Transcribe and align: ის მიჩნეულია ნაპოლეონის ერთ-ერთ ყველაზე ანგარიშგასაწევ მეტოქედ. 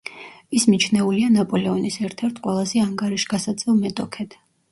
ის 0.59 0.63
მიჩნეულია 0.69 1.27
ნაპოლეონის 1.33 1.99
ერთ-ერთ 2.09 2.41
ყველაზე 2.47 2.83
ანგარიშგასაწევ 2.87 3.77
მეტოქედ. 3.85 4.35